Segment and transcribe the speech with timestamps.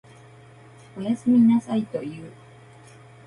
[0.97, 2.31] おやすみなさいと言う。